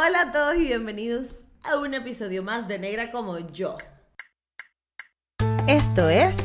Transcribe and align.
Hola 0.00 0.20
a 0.20 0.32
todos 0.32 0.54
y 0.54 0.68
bienvenidos 0.68 1.40
a 1.64 1.76
un 1.76 1.92
episodio 1.92 2.44
más 2.44 2.68
de 2.68 2.78
Negra 2.78 3.10
como 3.10 3.36
yo. 3.50 3.76
Esto 5.66 6.08
es 6.08 6.36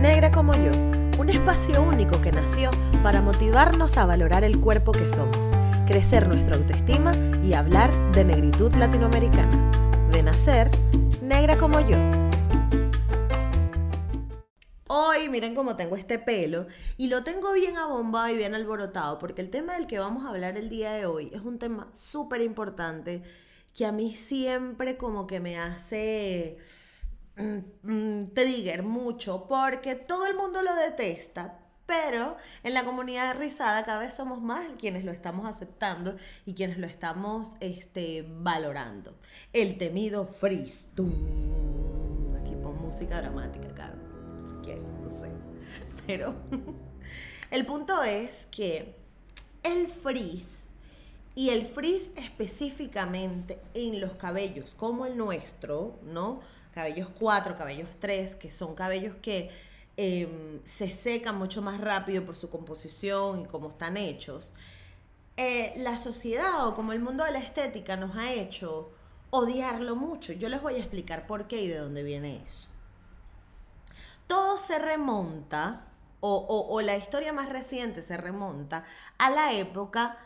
Negra 0.00 0.30
como 0.30 0.54
yo, 0.54 0.72
un 1.18 1.28
espacio 1.28 1.82
único 1.82 2.22
que 2.22 2.32
nació 2.32 2.70
para 3.02 3.20
motivarnos 3.20 3.98
a 3.98 4.06
valorar 4.06 4.44
el 4.44 4.58
cuerpo 4.58 4.92
que 4.92 5.08
somos, 5.08 5.50
crecer 5.86 6.26
nuestra 6.26 6.56
autoestima 6.56 7.14
y 7.44 7.52
hablar 7.52 7.92
de 8.12 8.24
negritud 8.24 8.72
latinoamericana. 8.76 10.08
De 10.10 10.22
nacer, 10.22 10.70
negra 11.20 11.58
como 11.58 11.80
yo. 11.80 11.98
Hoy 14.94 15.30
miren 15.30 15.54
cómo 15.54 15.74
tengo 15.74 15.96
este 15.96 16.18
pelo 16.18 16.66
y 16.98 17.08
lo 17.08 17.24
tengo 17.24 17.54
bien 17.54 17.78
abombado 17.78 18.28
y 18.28 18.36
bien 18.36 18.54
alborotado 18.54 19.18
porque 19.18 19.40
el 19.40 19.48
tema 19.48 19.72
del 19.72 19.86
que 19.86 19.98
vamos 19.98 20.26
a 20.26 20.28
hablar 20.28 20.58
el 20.58 20.68
día 20.68 20.92
de 20.92 21.06
hoy 21.06 21.30
es 21.32 21.40
un 21.40 21.58
tema 21.58 21.88
súper 21.94 22.42
importante 22.42 23.22
que 23.74 23.86
a 23.86 23.92
mí 23.92 24.14
siempre 24.14 24.98
como 24.98 25.26
que 25.26 25.40
me 25.40 25.58
hace 25.58 26.58
mm, 27.36 27.90
mm, 27.90 28.34
trigger 28.34 28.82
mucho 28.82 29.46
porque 29.48 29.94
todo 29.94 30.26
el 30.26 30.36
mundo 30.36 30.60
lo 30.60 30.74
detesta, 30.74 31.58
pero 31.86 32.36
en 32.62 32.74
la 32.74 32.84
comunidad 32.84 33.32
de 33.32 33.40
Rizada 33.40 33.86
cada 33.86 33.98
vez 33.98 34.12
somos 34.12 34.42
más 34.42 34.68
quienes 34.78 35.06
lo 35.06 35.12
estamos 35.12 35.46
aceptando 35.46 36.16
y 36.44 36.52
quienes 36.52 36.76
lo 36.76 36.86
estamos 36.86 37.52
este, 37.60 38.26
valorando. 38.28 39.16
El 39.54 39.78
temido 39.78 40.26
freeze. 40.26 40.88
Aquí 42.38 42.54
pon 42.62 42.78
música 42.82 43.22
dramática, 43.22 43.74
acá 44.62 44.80
no 45.02 45.08
sé. 45.08 45.30
Pero 46.06 46.34
el 47.50 47.66
punto 47.66 48.02
es 48.02 48.46
que 48.50 48.94
el 49.62 49.88
frizz 49.88 50.62
y 51.34 51.50
el 51.50 51.66
frizz 51.66 52.10
específicamente 52.16 53.58
en 53.74 54.00
los 54.00 54.12
cabellos, 54.12 54.74
como 54.76 55.06
el 55.06 55.16
nuestro, 55.16 55.98
¿no? 56.02 56.40
Cabellos 56.74 57.08
4, 57.18 57.56
cabellos 57.56 57.88
3, 58.00 58.34
que 58.36 58.50
son 58.50 58.74
cabellos 58.74 59.14
que 59.22 59.50
em, 59.96 60.60
se 60.64 60.88
secan 60.88 61.36
mucho 61.36 61.62
más 61.62 61.80
rápido 61.80 62.24
por 62.24 62.36
su 62.36 62.50
composición 62.50 63.42
y 63.42 63.44
cómo 63.44 63.68
están 63.70 63.96
hechos. 63.96 64.52
Eh, 65.36 65.72
la 65.78 65.96
sociedad 65.98 66.66
o 66.66 66.74
como 66.74 66.92
el 66.92 67.00
mundo 67.00 67.24
de 67.24 67.32
la 67.32 67.38
estética 67.38 67.96
nos 67.96 68.16
ha 68.16 68.32
hecho 68.32 68.90
odiarlo 69.30 69.96
mucho. 69.96 70.34
Yo 70.34 70.48
les 70.50 70.60
voy 70.60 70.74
a 70.74 70.78
explicar 70.78 71.26
por 71.26 71.46
qué 71.46 71.62
y 71.62 71.68
de 71.68 71.78
dónde 71.78 72.02
viene 72.02 72.42
eso 72.46 72.71
todo 74.26 74.58
se 74.58 74.78
remonta, 74.78 75.86
o, 76.20 76.80
la 76.82 76.96
historia 76.96 77.32
más 77.32 77.48
reciente 77.48 78.00
se 78.00 78.16
remonta 78.16 78.84
a 79.18 79.28
la 79.30 79.52
época 79.54 80.16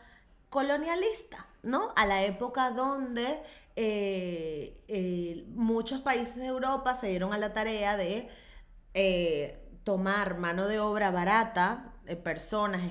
colonialista, 0.51 1.47
¿no? 1.63 1.89
A 1.97 2.05
la 2.05 2.23
época 2.23 2.71
donde 2.71 3.43
eh, 3.77 4.79
eh, 4.89 5.45
muchos 5.55 6.01
países 6.01 6.37
de 6.37 6.47
Europa 6.47 6.95
se 6.95 7.09
dieron 7.09 7.33
a 7.33 7.39
la 7.39 7.55
tarea 7.55 7.97
de 7.97 8.29
eh, 8.93 9.59
tomar 9.85 10.39
mano 10.39 10.69
de 10.69 10.81
obra 10.81 11.11
barata, 11.11 11.95
personas 12.23 12.83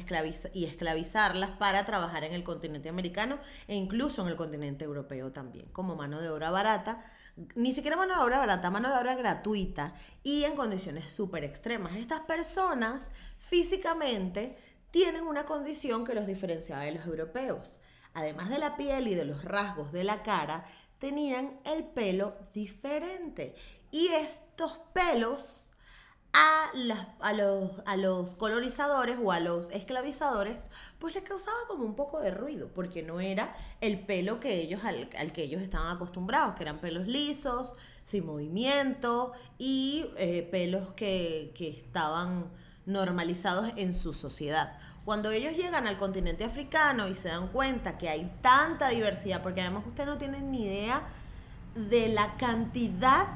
y 0.54 0.66
esclavizarlas 0.66 1.52
para 1.52 1.86
trabajar 1.86 2.24
en 2.24 2.34
el 2.34 2.44
continente 2.44 2.90
americano 2.90 3.40
e 3.68 3.76
incluso 3.76 4.22
en 4.22 4.28
el 4.28 4.36
continente 4.36 4.86
europeo 4.86 5.32
también, 5.32 5.68
como 5.72 5.96
mano 5.96 6.22
de 6.22 6.30
obra 6.30 6.52
barata 6.52 7.00
ni 7.56 7.74
siquiera 7.74 7.98
mano 7.98 8.16
de 8.16 8.22
obra 8.22 8.40
barata, 8.40 8.70
mano 8.70 8.90
de 8.90 8.98
obra 8.98 9.16
gratuita 9.16 9.94
y 10.24 10.46
en 10.46 10.56
condiciones 10.56 11.06
súper 11.06 11.44
extremas. 11.44 11.96
Estas 11.96 12.22
personas 12.22 13.08
físicamente 13.40 14.58
tienen 14.92 15.26
una 15.26 15.46
condición 15.46 16.06
que 16.06 16.14
los 16.14 16.28
diferenciaba 16.28 16.84
de 16.84 16.94
los 16.94 17.06
europeos. 17.06 17.78
Además 18.14 18.50
de 18.50 18.60
la 18.60 18.78
piel 18.78 19.10
y 19.10 19.16
de 19.16 19.26
los 19.26 19.44
rasgos 19.44 19.92
de 19.92 20.06
la 20.06 20.24
cara, 20.24 20.66
tenían 21.00 21.60
el 21.66 21.84
pelo 21.84 22.38
diferente. 22.54 23.54
Y 23.92 24.08
estos 24.08 24.80
pelos 24.94 25.74
a, 26.38 26.70
a, 27.22 27.34
los, 27.34 27.70
a 27.86 27.96
los 27.96 28.36
colorizadores 28.36 29.18
o 29.24 29.32
a 29.32 29.40
los 29.40 29.72
esclavizadores, 29.72 30.58
pues 31.00 31.16
les 31.16 31.24
causaba 31.24 31.56
como 31.70 31.86
un 31.86 31.96
poco 31.96 32.20
de 32.20 32.32
ruido, 32.32 32.70
porque 32.76 33.04
no 33.04 33.22
era 33.22 33.56
el 33.80 34.00
pelo 34.00 34.42
que 34.42 34.60
ellos, 34.60 34.84
al, 34.84 35.32
que 35.32 35.44
ellos 35.44 35.62
estaban 35.62 35.96
acostumbrados, 35.96 36.56
que 36.56 36.64
eran 36.64 36.80
pelos 36.80 37.08
lisos, 37.08 37.72
sin 38.04 38.26
movimiento 38.26 39.32
y 39.58 40.08
eh, 40.18 40.46
pelos 40.52 40.90
que, 40.94 41.54
que 41.56 41.70
estaban 41.70 42.52
normalizados 42.86 43.72
en 43.78 43.94
su 43.94 44.14
sociedad. 44.14 44.78
Cuando 45.06 45.32
ellos 45.32 45.56
llegan 45.56 45.88
al 45.88 45.98
continente 45.98 46.44
africano 46.44 47.08
y 47.08 47.16
se 47.16 47.30
dan 47.30 47.48
cuenta 47.48 47.98
que 47.98 48.10
hay 48.10 48.30
tanta 48.42 48.90
diversidad, 48.90 49.42
porque 49.42 49.62
además 49.62 49.84
ustedes 49.88 50.10
no 50.10 50.18
tienen 50.18 50.52
ni 50.52 50.66
idea 50.66 51.02
de 51.76 52.10
la 52.10 52.36
cantidad 52.36 53.28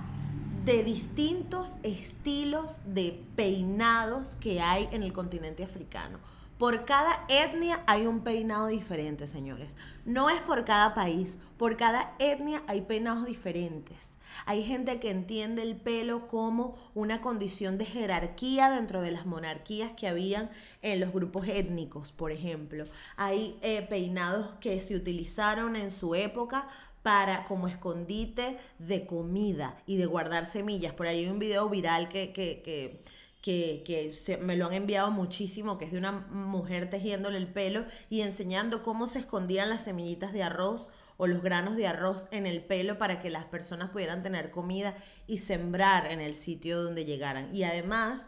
de 0.65 0.83
distintos 0.83 1.75
estilos 1.83 2.81
de 2.85 3.23
peinados 3.35 4.35
que 4.39 4.61
hay 4.61 4.89
en 4.91 5.03
el 5.03 5.13
continente 5.13 5.63
africano. 5.63 6.19
Por 6.57 6.83
cada 6.83 7.25
etnia 7.29 7.81
hay 7.87 8.05
un 8.05 8.19
peinado 8.19 8.67
diferente, 8.67 9.27
señores. 9.27 9.77
No 10.03 10.29
es 10.29 10.41
por 10.41 10.65
cada 10.65 10.93
país, 10.93 11.37
por 11.57 11.77
cada 11.77 12.13
etnia 12.19 12.61
hay 12.67 12.81
peinados 12.81 13.25
diferentes. 13.25 14.09
Hay 14.45 14.63
gente 14.63 14.99
que 14.99 15.09
entiende 15.09 15.61
el 15.61 15.75
pelo 15.75 16.27
como 16.27 16.75
una 16.93 17.21
condición 17.21 17.77
de 17.77 17.85
jerarquía 17.85 18.69
dentro 18.69 19.01
de 19.01 19.11
las 19.11 19.25
monarquías 19.25 19.91
que 19.93 20.07
habían 20.07 20.49
en 20.81 20.99
los 20.99 21.11
grupos 21.11 21.47
étnicos, 21.47 22.11
por 22.11 22.31
ejemplo. 22.31 22.85
Hay 23.15 23.57
eh, 23.61 23.85
peinados 23.89 24.53
que 24.59 24.81
se 24.81 24.95
utilizaron 24.95 25.75
en 25.75 25.91
su 25.91 26.15
época 26.15 26.67
para 27.01 27.45
como 27.45 27.67
escondite 27.67 28.57
de 28.77 29.05
comida 29.05 29.81
y 29.85 29.97
de 29.97 30.05
guardar 30.05 30.45
semillas. 30.45 30.93
Por 30.93 31.07
ahí 31.07 31.19
hay 31.19 31.29
un 31.29 31.39
video 31.39 31.69
viral 31.69 32.09
que, 32.09 32.33
que, 32.33 33.03
me 34.41 34.57
lo 34.57 34.67
han 34.67 34.73
enviado 34.73 35.11
muchísimo, 35.11 35.77
que 35.77 35.85
es 35.85 35.91
de 35.91 35.97
una 35.97 36.11
mujer 36.11 36.89
tejiéndole 36.89 37.37
el 37.37 37.47
pelo 37.47 37.85
y 38.09 38.21
enseñando 38.21 38.83
cómo 38.83 39.07
se 39.07 39.19
escondían 39.19 39.69
las 39.69 39.83
semillitas 39.83 40.33
de 40.33 40.43
arroz 40.43 40.87
o 41.17 41.27
los 41.27 41.41
granos 41.41 41.75
de 41.75 41.87
arroz 41.87 42.27
en 42.31 42.45
el 42.45 42.63
pelo 42.63 42.97
para 42.97 43.21
que 43.21 43.29
las 43.29 43.45
personas 43.45 43.89
pudieran 43.89 44.23
tener 44.23 44.51
comida 44.51 44.93
y 45.27 45.39
sembrar 45.39 46.05
en 46.05 46.21
el 46.21 46.35
sitio 46.35 46.81
donde 46.81 47.05
llegaran. 47.05 47.53
Y 47.55 47.63
además, 47.63 48.27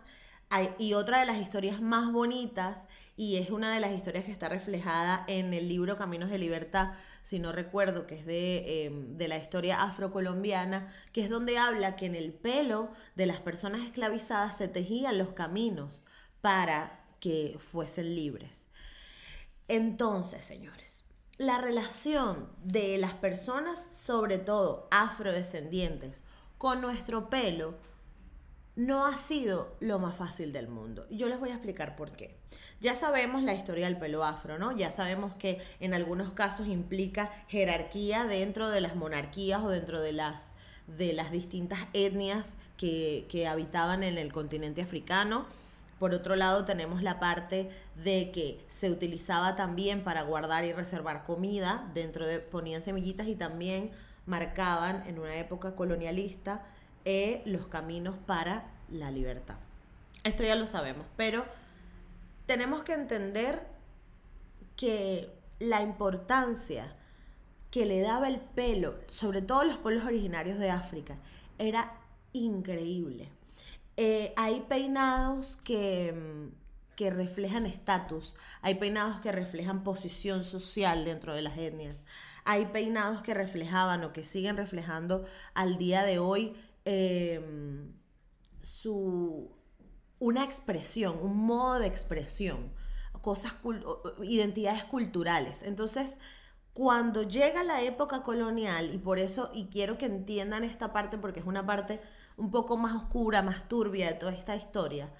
hay, 0.49 0.73
y 0.79 0.93
otra 0.93 1.19
de 1.19 1.25
las 1.25 1.37
historias 1.37 1.81
más 1.81 2.11
bonitas 2.11 2.87
y 3.21 3.37
es 3.37 3.51
una 3.51 3.71
de 3.71 3.79
las 3.79 3.91
historias 3.91 4.23
que 4.23 4.31
está 4.31 4.49
reflejada 4.49 5.25
en 5.27 5.53
el 5.53 5.69
libro 5.69 5.95
Caminos 5.95 6.31
de 6.31 6.39
Libertad, 6.39 6.93
si 7.21 7.37
no 7.37 7.51
recuerdo, 7.51 8.07
que 8.07 8.15
es 8.15 8.25
de, 8.25 8.85
em, 8.85 9.15
de 9.15 9.27
la 9.27 9.37
historia 9.37 9.83
afrocolombiana, 9.83 10.91
que 11.13 11.21
es 11.21 11.29
donde 11.29 11.59
habla 11.59 11.95
que 11.95 12.07
en 12.07 12.15
el 12.15 12.33
pelo 12.33 12.89
de 13.15 13.27
las 13.27 13.39
personas 13.39 13.81
esclavizadas 13.81 14.57
se 14.57 14.67
tejían 14.67 15.19
los 15.19 15.33
caminos 15.33 16.03
para 16.41 17.05
que 17.19 17.57
fuesen 17.59 18.15
libres. 18.15 18.65
Entonces, 19.67 20.43
señores, 20.43 21.03
la 21.37 21.59
relación 21.59 22.49
de 22.63 22.97
las 22.97 23.13
personas, 23.13 23.87
sobre 23.91 24.39
todo 24.39 24.87
afrodescendientes, 24.89 26.23
con 26.57 26.81
nuestro 26.81 27.29
pelo, 27.29 27.77
no 28.75 29.05
ha 29.05 29.17
sido 29.17 29.75
lo 29.79 29.99
más 29.99 30.15
fácil 30.15 30.53
del 30.53 30.67
mundo. 30.67 31.05
Yo 31.09 31.27
les 31.27 31.39
voy 31.39 31.49
a 31.49 31.53
explicar 31.53 31.95
por 31.95 32.11
qué. 32.11 32.37
Ya 32.79 32.95
sabemos 32.95 33.43
la 33.43 33.53
historia 33.53 33.85
del 33.85 33.97
pelo 33.97 34.23
afro, 34.23 34.57
¿no? 34.57 34.71
Ya 34.71 34.91
sabemos 34.91 35.35
que 35.35 35.61
en 35.79 35.93
algunos 35.93 36.31
casos 36.31 36.67
implica 36.67 37.31
jerarquía 37.47 38.25
dentro 38.25 38.69
de 38.69 38.81
las 38.81 38.95
monarquías 38.95 39.61
o 39.61 39.69
dentro 39.69 40.01
de 40.01 40.13
las, 40.13 40.45
de 40.87 41.13
las 41.13 41.31
distintas 41.31 41.79
etnias 41.93 42.53
que, 42.77 43.27
que 43.29 43.47
habitaban 43.47 44.03
en 44.03 44.17
el 44.17 44.31
continente 44.31 44.81
africano. 44.81 45.45
Por 45.99 46.15
otro 46.15 46.35
lado, 46.35 46.65
tenemos 46.65 47.03
la 47.03 47.19
parte 47.19 47.69
de 48.03 48.31
que 48.31 48.59
se 48.67 48.89
utilizaba 48.89 49.55
también 49.55 50.03
para 50.03 50.23
guardar 50.23 50.65
y 50.65 50.73
reservar 50.73 51.23
comida, 51.23 51.87
dentro 51.93 52.25
de 52.25 52.39
ponían 52.39 52.81
semillitas 52.81 53.27
y 53.27 53.35
también 53.35 53.91
marcaban 54.25 55.05
en 55.05 55.19
una 55.19 55.35
época 55.35 55.75
colonialista 55.75 56.63
eh, 57.05 57.41
los 57.45 57.67
caminos 57.67 58.15
para 58.15 58.71
la 58.89 59.11
libertad. 59.11 59.57
Esto 60.23 60.43
ya 60.43 60.55
lo 60.55 60.67
sabemos, 60.67 61.05
pero 61.17 61.45
tenemos 62.45 62.83
que 62.83 62.93
entender 62.93 63.65
que 64.75 65.29
la 65.59 65.81
importancia 65.81 66.95
que 67.71 67.85
le 67.85 68.01
daba 68.01 68.27
el 68.27 68.39
pelo, 68.39 68.95
sobre 69.07 69.41
todo 69.41 69.63
los 69.63 69.77
pueblos 69.77 70.05
originarios 70.05 70.59
de 70.59 70.69
África, 70.69 71.17
era 71.57 71.93
increíble. 72.33 73.29
Eh, 73.97 74.33
hay 74.35 74.61
peinados 74.61 75.57
que, 75.57 76.13
mm, 76.13 76.95
que 76.95 77.11
reflejan 77.11 77.65
estatus, 77.65 78.35
hay 78.61 78.75
peinados 78.75 79.21
que 79.21 79.31
reflejan 79.31 79.83
posición 79.83 80.43
social 80.43 81.05
dentro 81.05 81.33
de 81.33 81.41
las 81.41 81.57
etnias, 81.57 82.03
hay 82.43 82.65
peinados 82.65 83.21
que 83.21 83.33
reflejaban 83.33 84.03
o 84.03 84.13
que 84.13 84.25
siguen 84.25 84.57
reflejando 84.57 85.25
al 85.53 85.77
día 85.77 86.03
de 86.03 86.19
hoy 86.19 86.55
Em, 86.85 87.93
su, 88.61 89.51
una 90.19 90.43
expresión, 90.43 91.17
un 91.21 91.37
modo 91.37 91.79
de 91.79 91.87
expresión, 91.87 92.73
cosas, 93.21 93.53
identidades 94.23 94.83
culturales. 94.85 95.63
Entonces, 95.63 96.17
cuando 96.73 97.23
llega 97.23 97.63
la 97.63 97.81
época 97.81 98.23
colonial, 98.23 98.93
y 98.93 98.97
por 98.97 99.19
eso, 99.19 99.51
y 99.53 99.67
quiero 99.67 99.97
que 99.97 100.05
entiendan 100.05 100.63
esta 100.63 100.93
parte 100.93 101.17
porque 101.17 101.39
es 101.39 101.45
una 101.45 101.65
parte 101.65 102.01
un 102.37 102.49
poco 102.51 102.77
más 102.77 102.95
oscura, 102.95 103.41
más 103.41 103.67
turbia 103.67 104.07
de 104.07 104.13
toda 104.13 104.33
esta 104.33 104.55
historia, 104.55 105.13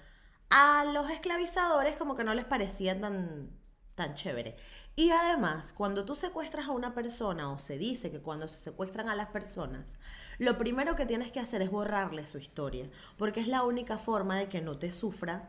a 0.50 0.84
los 0.84 1.10
esclavizadores 1.10 1.96
como 1.96 2.16
que 2.16 2.24
no 2.24 2.34
les 2.34 2.44
parecía 2.44 3.00
tan, 3.00 3.50
tan 3.94 4.14
chévere. 4.14 4.56
Y 4.94 5.10
además, 5.10 5.72
cuando 5.74 6.04
tú 6.04 6.14
secuestras 6.14 6.66
a 6.66 6.72
una 6.72 6.94
persona, 6.94 7.50
o 7.50 7.58
se 7.58 7.78
dice 7.78 8.10
que 8.10 8.20
cuando 8.20 8.46
se 8.48 8.58
secuestran 8.58 9.08
a 9.08 9.16
las 9.16 9.28
personas, 9.28 9.96
lo 10.38 10.58
primero 10.58 10.96
que 10.96 11.06
tienes 11.06 11.32
que 11.32 11.40
hacer 11.40 11.62
es 11.62 11.70
borrarle 11.70 12.26
su 12.26 12.36
historia, 12.36 12.90
porque 13.16 13.40
es 13.40 13.48
la 13.48 13.62
única 13.62 13.96
forma 13.96 14.36
de 14.36 14.48
que 14.48 14.60
no 14.60 14.76
te 14.76 14.92
sufra 14.92 15.48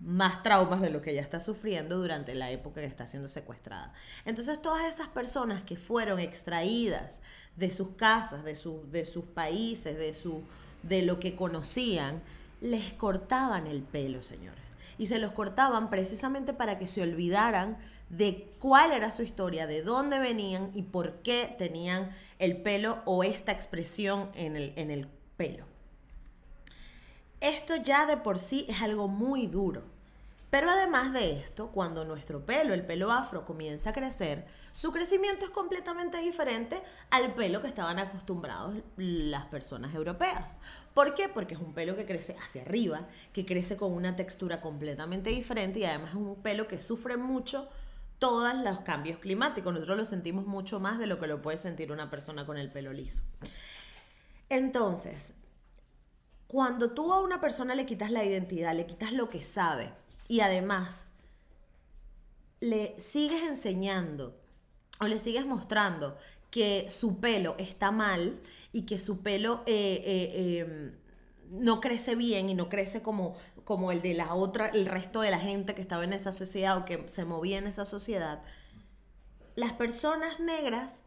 más 0.00 0.42
traumas 0.42 0.80
de 0.80 0.90
lo 0.90 1.02
que 1.02 1.10
ella 1.10 1.20
está 1.20 1.40
sufriendo 1.40 1.98
durante 1.98 2.34
la 2.34 2.50
época 2.50 2.80
que 2.80 2.86
está 2.86 3.06
siendo 3.06 3.28
secuestrada. 3.28 3.92
Entonces 4.24 4.62
todas 4.62 4.86
esas 4.86 5.08
personas 5.08 5.62
que 5.62 5.76
fueron 5.76 6.18
extraídas 6.18 7.20
de 7.56 7.72
sus 7.72 7.90
casas, 7.90 8.44
de, 8.44 8.56
de 8.90 9.06
sus 9.06 9.24
países, 9.24 9.98
de, 9.98 10.14
su, 10.14 10.44
de 10.82 11.02
lo 11.02 11.18
que 11.18 11.34
conocían, 11.34 12.22
les 12.60 12.92
cortaban 12.92 13.66
el 13.66 13.82
pelo, 13.82 14.22
señores. 14.22 14.72
Y 14.98 15.06
se 15.06 15.18
los 15.18 15.32
cortaban 15.32 15.90
precisamente 15.90 16.52
para 16.52 16.78
que 16.78 16.88
se 16.88 17.02
olvidaran 17.02 17.76
de 18.10 18.54
cuál 18.58 18.92
era 18.92 19.12
su 19.12 19.22
historia, 19.22 19.66
de 19.66 19.82
dónde 19.82 20.18
venían 20.18 20.70
y 20.74 20.82
por 20.82 21.22
qué 21.22 21.54
tenían 21.58 22.10
el 22.38 22.62
pelo 22.62 23.02
o 23.04 23.24
esta 23.24 23.52
expresión 23.52 24.30
en 24.34 24.56
el, 24.56 24.72
en 24.76 24.90
el 24.90 25.08
pelo. 25.36 25.64
Esto 27.40 27.76
ya 27.76 28.06
de 28.06 28.16
por 28.16 28.38
sí 28.38 28.66
es 28.68 28.82
algo 28.82 29.08
muy 29.08 29.46
duro. 29.46 29.82
Pero 30.50 30.70
además 30.70 31.12
de 31.12 31.32
esto, 31.32 31.68
cuando 31.68 32.06
nuestro 32.06 32.46
pelo, 32.46 32.72
el 32.72 32.86
pelo 32.86 33.12
afro, 33.12 33.44
comienza 33.44 33.90
a 33.90 33.92
crecer, 33.92 34.46
su 34.72 34.92
crecimiento 34.92 35.44
es 35.44 35.50
completamente 35.50 36.16
diferente 36.18 36.82
al 37.10 37.34
pelo 37.34 37.60
que 37.60 37.68
estaban 37.68 37.98
acostumbrados 37.98 38.76
las 38.96 39.44
personas 39.46 39.94
europeas. 39.94 40.56
¿Por 40.94 41.12
qué? 41.12 41.28
Porque 41.28 41.52
es 41.52 41.60
un 41.60 41.74
pelo 41.74 41.96
que 41.96 42.06
crece 42.06 42.34
hacia 42.42 42.62
arriba, 42.62 43.06
que 43.34 43.44
crece 43.44 43.76
con 43.76 43.92
una 43.92 44.16
textura 44.16 44.62
completamente 44.62 45.28
diferente 45.28 45.80
y 45.80 45.84
además 45.84 46.10
es 46.10 46.16
un 46.16 46.36
pelo 46.36 46.66
que 46.66 46.80
sufre 46.80 47.18
mucho 47.18 47.68
todos 48.18 48.54
los 48.64 48.80
cambios 48.80 49.18
climáticos. 49.18 49.72
Nosotros 49.72 49.96
lo 49.96 50.04
sentimos 50.04 50.46
mucho 50.46 50.80
más 50.80 50.98
de 50.98 51.06
lo 51.06 51.18
que 51.18 51.26
lo 51.26 51.42
puede 51.42 51.58
sentir 51.58 51.92
una 51.92 52.10
persona 52.10 52.46
con 52.46 52.56
el 52.56 52.70
pelo 52.70 52.92
liso. 52.92 53.22
Entonces, 54.48 55.34
cuando 56.46 56.92
tú 56.92 57.12
a 57.12 57.20
una 57.20 57.40
persona 57.40 57.74
le 57.74 57.86
quitas 57.86 58.10
la 58.10 58.24
identidad, 58.24 58.74
le 58.74 58.86
quitas 58.86 59.12
lo 59.12 59.28
que 59.28 59.42
sabe, 59.42 59.92
y 60.28 60.40
además 60.40 61.02
le 62.60 62.98
sigues 63.00 63.42
enseñando 63.42 64.38
o 65.00 65.06
le 65.06 65.18
sigues 65.18 65.46
mostrando 65.46 66.18
que 66.50 66.90
su 66.90 67.20
pelo 67.20 67.54
está 67.58 67.90
mal 67.90 68.40
y 68.72 68.82
que 68.82 68.98
su 68.98 69.20
pelo 69.22 69.62
eh, 69.66 70.02
eh, 70.04 70.58
em, 70.60 70.98
no 71.50 71.80
crece 71.80 72.14
bien 72.14 72.48
y 72.48 72.54
no 72.54 72.68
crece 72.68 73.02
como, 73.02 73.34
como 73.64 73.92
el 73.92 74.02
de 74.02 74.14
la 74.14 74.34
otra, 74.34 74.68
el 74.68 74.86
resto 74.86 75.20
de 75.20 75.30
la 75.30 75.38
gente 75.38 75.74
que 75.74 75.80
estaba 75.80 76.04
en 76.04 76.12
esa 76.12 76.32
sociedad 76.32 76.78
o 76.78 76.84
que 76.84 77.08
se 77.08 77.24
movía 77.24 77.58
en 77.58 77.66
esa 77.66 77.84
sociedad, 77.84 78.42
las 79.54 79.72
personas 79.72 80.40
negras 80.40 81.00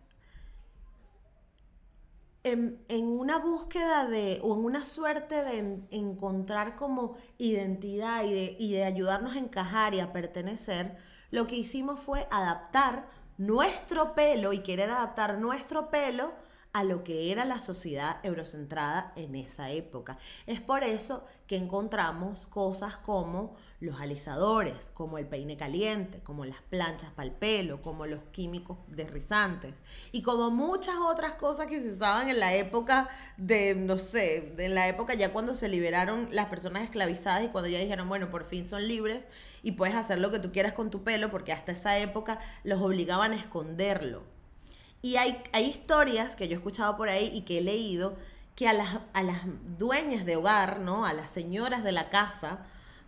en, 2.44 2.82
una 2.90 3.38
búsqueda 3.38 4.08
de, 4.08 4.40
o 4.44 4.56
en 4.56 4.66
una 4.66 4.86
suerte 4.86 5.44
de 5.44 5.84
encontrar 5.92 6.76
como 6.76 7.16
identidad 7.38 8.24
y 8.24 8.34
de, 8.34 8.56
y 8.60 8.74
de 8.74 8.84
ayudarnos 8.84 9.36
a 9.36 9.40
encajar 9.40 9.94
y 9.94 10.00
a 10.00 10.12
pertenecer, 10.12 10.98
lo 11.30 11.48
que 11.48 11.56
hicimos 11.56 12.00
fue 12.00 12.28
adaptar 12.32 13.08
nuestro 13.38 14.16
pelo 14.16 14.54
y 14.54 14.60
querer 14.60 14.90
adaptar 14.90 15.38
nuestro 15.38 15.90
pelo 15.90 16.34
a 16.74 16.84
lo 16.84 17.04
que 17.04 17.32
era 17.32 17.44
la 17.46 17.60
sociedad 17.60 18.18
eurocentrada 18.24 19.12
en 19.16 19.36
esa 19.36 19.72
época. 19.72 20.18
Es 20.48 20.62
por 20.62 20.84
eso 20.84 21.26
que 21.48 21.58
encontramos 21.58 22.48
cosas 22.48 22.96
como 22.98 23.56
los 23.82 24.00
alisadores, 24.00 24.92
como 24.94 25.18
el 25.18 25.28
peine 25.28 25.58
caliente, 25.58 26.20
como 26.24 26.46
las 26.46 26.62
planchas 26.70 27.10
para 27.12 27.28
el 27.28 27.36
pelo, 27.36 27.82
como 27.82 28.06
los 28.06 28.20
químicos 28.32 28.78
desrizantes 28.88 29.74
y 30.12 30.22
como 30.22 30.52
muchas 30.52 30.96
otras 30.98 31.34
cosas 31.34 31.68
que 31.68 31.80
se 31.82 31.90
usaban 31.90 32.30
en 32.30 32.40
la 32.40 32.54
época 32.54 33.10
de, 33.38 33.76
no 33.76 33.98
sé, 33.98 34.54
en 34.58 34.76
la 34.76 34.88
época 34.88 35.16
ya 35.16 35.34
cuando 35.34 35.56
se 35.56 35.68
liberaron 35.68 36.30
las 36.32 36.46
personas 36.46 36.84
esclavizadas 36.84 37.44
y 37.44 37.48
cuando 37.48 37.70
ya 37.70 37.80
dijeron, 37.80 38.08
bueno, 38.08 38.30
por 38.30 38.46
fin 38.46 38.64
son 38.64 38.88
libres 38.88 39.24
y 39.64 39.74
puedes 39.74 39.96
hacer 39.96 40.20
lo 40.20 40.32
que 40.32 40.40
tú 40.40 40.52
quieras 40.52 40.74
con 40.74 40.92
tu 40.92 41.04
pelo 41.04 41.32
porque 41.32 41.52
hasta 41.52 41.72
esa 41.72 41.98
época 41.98 42.40
los 42.64 42.82
obligaban 42.82 43.34
a 43.34 43.36
esconderlo. 43.36 44.31
Y 45.02 45.16
hay, 45.16 45.42
hay 45.52 45.66
historias 45.66 46.36
que 46.36 46.48
yo 46.48 46.56
he 46.56 46.58
escuchado 46.58 46.96
por 46.98 47.10
ahí 47.10 47.32
y 47.34 47.42
que 47.42 47.58
he 47.58 47.62
leído 47.62 48.16
que 48.56 48.68
a 48.68 48.74
las, 48.74 49.00
a 49.14 49.24
las 49.24 49.42
dueñas 49.78 50.26
de 50.26 50.36
hogar, 50.36 50.80
¿no? 50.80 51.06
A 51.06 51.14
las 51.14 51.32
señoras 51.32 51.84
de 51.84 51.92
la 51.92 52.10
casa, 52.10 52.60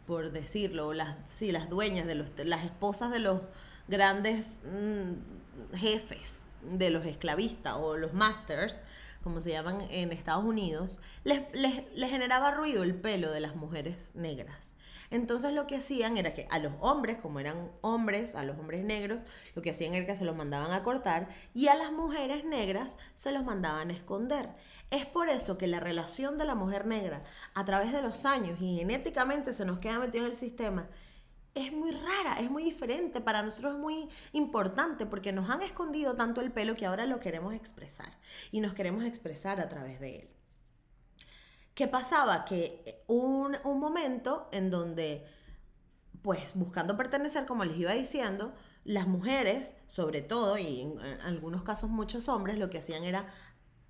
por 0.07 0.31
decirlo, 0.31 0.93
las, 0.93 1.15
sí, 1.29 1.51
las 1.51 1.69
dueñas, 1.69 2.07
de 2.07 2.15
los, 2.15 2.31
las 2.45 2.63
esposas 2.63 3.11
de 3.11 3.19
los 3.19 3.41
grandes 3.87 4.59
mm, 4.65 5.75
jefes 5.75 6.43
de 6.63 6.89
los 6.89 7.05
esclavistas 7.05 7.75
o 7.77 7.97
los 7.97 8.13
masters, 8.13 8.81
como 9.23 9.39
se 9.39 9.51
llaman 9.51 9.81
en 9.89 10.11
Estados 10.11 10.43
Unidos, 10.43 10.99
les, 11.23 11.43
les 11.53 12.09
generaba 12.09 12.51
ruido 12.51 12.83
el 12.83 12.95
pelo 12.95 13.31
de 13.31 13.39
las 13.39 13.55
mujeres 13.55 14.11
negras. 14.15 14.72
Entonces 15.13 15.53
lo 15.53 15.67
que 15.67 15.75
hacían 15.75 16.17
era 16.17 16.33
que 16.33 16.47
a 16.49 16.57
los 16.57 16.73
hombres, 16.79 17.17
como 17.17 17.39
eran 17.39 17.71
hombres, 17.81 18.33
a 18.33 18.43
los 18.43 18.57
hombres 18.57 18.83
negros, 18.83 19.19
lo 19.53 19.61
que 19.61 19.69
hacían 19.69 19.93
era 19.93 20.07
que 20.07 20.17
se 20.17 20.25
los 20.25 20.35
mandaban 20.35 20.71
a 20.71 20.81
cortar 20.81 21.29
y 21.53 21.67
a 21.67 21.75
las 21.75 21.91
mujeres 21.91 22.45
negras 22.45 22.97
se 23.13 23.31
los 23.31 23.43
mandaban 23.43 23.91
a 23.91 23.93
esconder. 23.93 24.49
Es 24.89 25.05
por 25.05 25.29
eso 25.29 25.59
que 25.59 25.67
la 25.67 25.79
relación 25.79 26.39
de 26.39 26.45
la 26.45 26.55
mujer 26.55 26.87
negra 26.87 27.23
a 27.53 27.63
través 27.63 27.93
de 27.93 28.01
los 28.01 28.25
años 28.25 28.59
y 28.59 28.75
genéticamente 28.75 29.53
se 29.53 29.65
nos 29.65 29.77
queda 29.77 29.99
metido 29.99 30.25
en 30.25 30.31
el 30.31 30.37
sistema 30.37 30.89
es 31.53 31.71
muy 31.71 31.91
rara, 31.91 32.39
es 32.39 32.49
muy 32.49 32.63
diferente, 32.63 33.21
para 33.21 33.43
nosotros 33.43 33.73
es 33.73 33.79
muy 33.79 34.09
importante 34.31 35.05
porque 35.05 35.31
nos 35.31 35.47
han 35.51 35.61
escondido 35.61 36.15
tanto 36.15 36.41
el 36.41 36.51
pelo 36.51 36.73
que 36.73 36.87
ahora 36.87 37.05
lo 37.05 37.19
queremos 37.19 37.53
expresar 37.53 38.17
y 38.51 38.61
nos 38.61 38.73
queremos 38.73 39.03
expresar 39.03 39.61
a 39.61 39.69
través 39.69 39.99
de 39.99 40.21
él. 40.21 40.29
¿Qué 41.75 41.87
pasaba? 41.87 42.45
Que 42.45 42.83
eh, 42.85 43.03
un, 43.07 43.57
un 43.63 43.79
momento 43.79 44.47
en 44.51 44.69
donde, 44.69 45.25
pues 46.21 46.53
buscando 46.55 46.95
pertenecer, 46.97 47.45
como 47.45 47.65
les 47.65 47.77
iba 47.77 47.91
diciendo, 47.93 48.53
las 48.83 49.07
mujeres, 49.07 49.75
sobre 49.87 50.21
todo, 50.21 50.57
y 50.57 50.81
en, 50.81 50.99
algunos 51.21 51.63
casos 51.63 51.89
muchos 51.89 52.29
hombres, 52.29 52.59
lo 52.59 52.69
que 52.69 52.79
hacían 52.79 53.03
era 53.03 53.27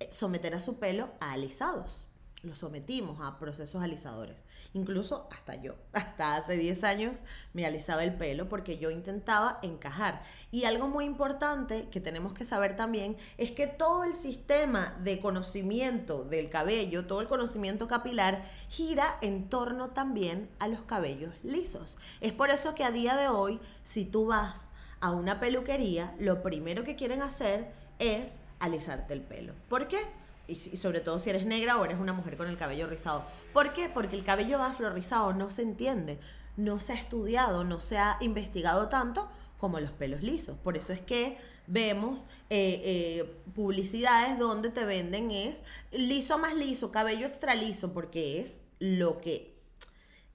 eh, 0.00 0.08
someter 0.10 0.54
a 0.54 0.60
su 0.60 0.78
pelo 0.78 1.10
a 1.20 1.32
alisados 1.32 2.08
lo 2.44 2.54
sometimos 2.54 3.20
a 3.20 3.38
procesos 3.38 3.82
alisadores. 3.82 4.36
Incluso 4.72 5.28
hasta 5.32 5.56
yo, 5.56 5.74
hasta 5.92 6.36
hace 6.36 6.56
10 6.56 6.84
años 6.84 7.20
me 7.52 7.66
alisaba 7.66 8.04
el 8.04 8.14
pelo 8.14 8.48
porque 8.48 8.78
yo 8.78 8.90
intentaba 8.90 9.58
encajar. 9.62 10.22
Y 10.50 10.64
algo 10.64 10.88
muy 10.88 11.04
importante 11.04 11.88
que 11.90 12.00
tenemos 12.00 12.34
que 12.34 12.44
saber 12.44 12.76
también 12.76 13.16
es 13.38 13.52
que 13.52 13.66
todo 13.66 14.04
el 14.04 14.14
sistema 14.14 14.96
de 15.02 15.20
conocimiento 15.20 16.24
del 16.24 16.50
cabello, 16.50 17.06
todo 17.06 17.20
el 17.20 17.28
conocimiento 17.28 17.88
capilar, 17.88 18.44
gira 18.68 19.18
en 19.20 19.48
torno 19.48 19.90
también 19.90 20.48
a 20.58 20.68
los 20.68 20.82
cabellos 20.82 21.32
lisos. 21.42 21.96
Es 22.20 22.32
por 22.32 22.50
eso 22.50 22.74
que 22.74 22.84
a 22.84 22.92
día 22.92 23.16
de 23.16 23.28
hoy, 23.28 23.60
si 23.82 24.04
tú 24.04 24.26
vas 24.26 24.68
a 25.00 25.10
una 25.10 25.40
peluquería, 25.40 26.14
lo 26.18 26.42
primero 26.42 26.84
que 26.84 26.96
quieren 26.96 27.22
hacer 27.22 27.72
es 27.98 28.34
alisarte 28.58 29.14
el 29.14 29.20
pelo. 29.20 29.52
¿Por 29.68 29.88
qué? 29.88 29.98
Y, 30.46 30.56
sobre 30.56 31.00
todo 31.00 31.18
si 31.18 31.30
eres 31.30 31.46
negra 31.46 31.78
o 31.78 31.84
eres 31.84 31.98
una 31.98 32.12
mujer 32.12 32.36
con 32.36 32.48
el 32.48 32.56
cabello 32.56 32.86
rizado. 32.86 33.24
¿Por 33.52 33.72
qué? 33.72 33.88
Porque 33.88 34.16
el 34.16 34.24
cabello 34.24 34.62
afro 34.62 34.90
rizado 34.90 35.32
no 35.32 35.50
se 35.50 35.62
entiende, 35.62 36.18
no 36.56 36.80
se 36.80 36.92
ha 36.92 36.96
estudiado, 36.96 37.64
no 37.64 37.80
se 37.80 37.98
ha 37.98 38.16
investigado 38.20 38.88
tanto 38.88 39.28
como 39.58 39.80
los 39.80 39.90
pelos 39.90 40.22
lisos. 40.22 40.58
Por 40.58 40.76
eso 40.76 40.92
es 40.92 41.00
que 41.00 41.38
vemos 41.66 42.26
eh, 42.50 42.82
eh, 42.84 43.40
publicidades 43.54 44.38
donde 44.38 44.68
te 44.68 44.84
venden 44.84 45.30
es 45.30 45.62
liso 45.92 46.38
más 46.38 46.54
liso, 46.54 46.92
cabello 46.92 47.26
extra 47.26 47.54
liso, 47.54 47.92
porque 47.92 48.40
es 48.40 48.60
lo 48.78 49.20
que 49.20 49.54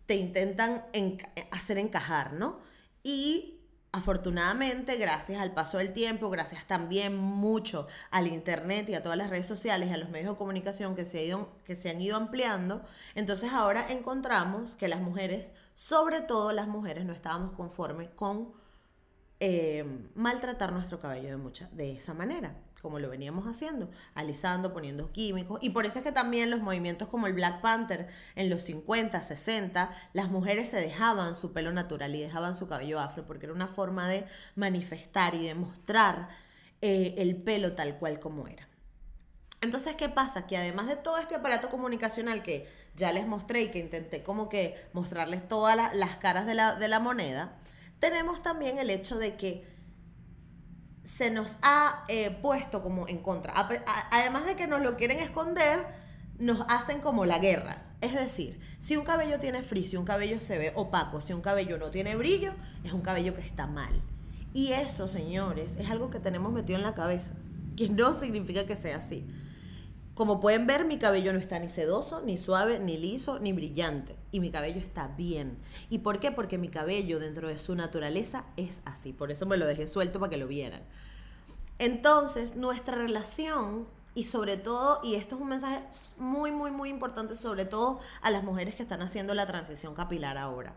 te 0.08 0.16
intentan 0.16 0.86
hacer 1.52 1.78
encajar, 1.78 2.34
¿no? 2.34 2.60
Y 3.04 3.59
Afortunadamente, 3.92 4.98
gracias 4.98 5.42
al 5.42 5.52
paso 5.52 5.80
del 5.80 5.94
tiempo, 5.94 6.30
gracias 6.30 6.68
también 6.68 7.18
mucho 7.18 7.88
al 8.12 8.28
Internet 8.28 8.88
y 8.88 8.94
a 8.94 9.02
todas 9.02 9.18
las 9.18 9.32
redes 9.32 9.48
sociales 9.48 9.90
y 9.90 9.94
a 9.94 9.98
los 9.98 10.10
medios 10.10 10.30
de 10.30 10.38
comunicación 10.38 10.96
que 10.96 11.06
se, 11.06 11.36
que 11.66 11.76
se 11.76 11.90
han 11.90 12.00
ido 12.00 12.16
ampliando, 12.16 12.84
entonces 13.16 13.52
ahora 13.52 13.92
encontramos 13.92 14.76
que 14.76 14.88
las 14.88 15.02
mujeres, 15.02 15.54
sobre 15.74 16.22
todo 16.22 16.52
las 16.52 16.68
mujeres, 16.68 17.04
no 17.04 17.14
estábamos 17.14 17.54
conformes 17.54 18.10
con 18.10 18.52
eh, 19.40 19.84
maltratar 20.14 20.72
nuestro 20.72 21.00
cabello 21.00 21.30
de, 21.30 21.38
mucha, 21.38 21.68
de 21.72 21.94
esa 21.94 22.14
manera, 22.14 22.54
como 22.82 23.00
lo 23.00 23.10
veníamos 23.10 23.46
haciendo, 23.48 23.90
alisando, 24.14 24.74
poniendo 24.74 25.12
químicos. 25.12 25.60
Y 25.62 25.72
por 25.72 25.86
eso 25.86 26.00
es 26.00 26.04
que 26.04 26.12
también 26.12 26.50
los 26.50 26.62
movimientos 26.62 27.08
como 27.08 27.28
el 27.28 27.34
Black 27.34 27.62
Panther 27.62 28.08
en 28.36 28.50
los 28.50 28.64
50, 28.64 29.22
60, 29.22 29.92
las 30.14 30.30
mujeres 30.30 30.70
se 30.70 30.78
dejaban 30.78 31.36
su 31.36 31.52
pelo 31.54 31.72
natural 31.72 32.16
y 32.16 32.22
dejaban 32.22 32.56
su 32.56 32.68
cabello 32.68 33.00
afro, 33.00 33.26
porque 33.26 33.46
era 33.46 33.54
una 33.54 33.68
forma 33.68 34.08
de 34.08 34.26
manifestar 34.56 35.36
y 35.36 35.46
de 35.46 35.56
mostrar 35.56 36.30
eh, 36.82 37.16
el 37.18 37.36
pelo 37.36 37.74
tal 37.74 37.98
cual 37.98 38.20
como 38.20 38.48
era. 38.48 38.68
Entonces, 39.62 39.96
¿qué 39.96 40.08
pasa? 40.08 40.48
Que 40.48 40.56
además 40.56 40.88
de 40.88 40.96
todo 40.96 41.18
este 41.18 41.36
aparato 41.36 41.70
comunicacional 41.70 42.44
que 42.44 42.70
ya 42.96 43.12
les 43.12 43.28
mostré 43.28 43.64
y 43.64 43.72
que 43.72 43.80
intenté 43.80 44.24
como 44.24 44.48
que 44.48 44.82
mostrarles 44.94 45.46
todas 45.48 45.76
las 45.96 46.16
caras 46.18 46.46
de 46.46 46.56
la 46.88 47.00
moneda, 47.00 47.58
tenemos 48.00 48.42
también 48.42 48.78
el 48.78 48.90
hecho 48.90 49.18
de 49.18 49.36
que 49.36 49.79
se 51.04 51.32
nos 51.32 51.58
ha 51.62 52.04
eh, 52.08 52.38
puesto 52.42 52.84
como 52.84 53.08
en 53.08 53.20
contra. 53.20 53.54
además 54.12 54.46
de 54.46 54.56
que 54.56 54.68
nos 54.68 54.82
lo 54.82 54.98
quieren 54.98 55.20
esconder, 55.20 55.86
nos 56.38 56.66
hacen 56.70 57.02
como 57.02 57.26
la 57.26 57.40
guerra. 57.40 57.84
Es 58.02 58.14
decir, 58.14 58.60
si 58.80 58.96
un 58.96 59.04
cabello 59.04 59.40
tiene 59.40 59.62
frizz, 59.62 59.90
si 59.90 59.98
un 59.98 60.06
cabello 60.06 60.40
se 60.40 60.58
ve 60.58 60.72
opaco, 60.76 61.20
si 61.20 61.34
un 61.34 61.42
cabello 61.42 61.78
no 61.78 61.90
tiene 61.90 62.16
brillo, 62.16 62.54
es 62.84 62.94
un 62.94 63.02
cabello 63.02 63.36
que 63.36 63.42
está 63.42 63.68
mal. 63.68 64.02
Y 64.54 64.72
eso, 64.72 65.08
señores, 65.08 65.76
es 65.78 65.90
algo 65.90 66.10
que 66.10 66.20
tenemos 66.20 66.52
metido 66.54 66.78
en 66.78 66.84
la 66.84 66.96
cabeza, 66.96 67.34
que 67.76 67.90
no 67.90 68.14
significa 68.14 68.66
que 68.66 68.78
sea 68.78 68.98
así. 68.98 69.28
Como 70.20 70.42
pueden 70.42 70.68
ver, 70.68 70.84
mi 70.84 70.98
cabello 70.98 71.32
no 71.32 71.40
está 71.40 71.60
ni 71.60 71.70
sedoso, 71.70 72.20
ni 72.20 72.36
suave, 72.36 72.78
ni 72.82 72.98
liso, 72.98 73.40
ni 73.40 73.54
brillante. 73.54 74.18
Y 74.32 74.42
mi 74.42 74.52
cabello 74.52 74.82
está 74.82 75.08
bien. 75.08 75.58
¿Y 75.90 76.00
por 76.00 76.20
qué? 76.20 76.30
Porque 76.30 76.58
mi 76.58 76.68
cabello 76.68 77.22
dentro 77.22 77.48
de 77.48 77.58
su 77.58 77.74
naturaleza 77.74 78.44
es 78.58 78.82
así. 78.84 79.14
Por 79.14 79.32
eso 79.32 79.46
me 79.46 79.56
lo 79.56 79.66
dejé 79.66 79.88
suelto 79.88 80.20
para 80.20 80.30
que 80.30 80.36
lo 80.36 80.46
vieran. 80.48 80.82
Entonces, 81.78 82.58
nuestra 82.58 82.98
relación, 82.98 83.88
y 84.14 84.26
sobre 84.26 84.58
todo, 84.58 85.00
y 85.04 85.16
esto 85.16 85.38
es 85.38 85.42
un 85.42 85.48
mensaje 85.48 85.80
muy, 86.18 86.52
muy, 86.52 86.72
muy 86.72 86.90
importante, 86.90 87.38
sobre 87.38 87.64
todo 87.64 88.02
a 88.22 88.30
las 88.30 88.44
mujeres 88.44 88.76
que 88.76 88.84
están 88.84 89.02
haciendo 89.02 89.34
la 89.34 89.48
transición 89.48 89.96
capilar 89.96 90.38
ahora 90.38 90.76